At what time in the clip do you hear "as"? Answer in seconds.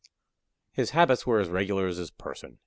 1.39-1.49, 1.85-1.97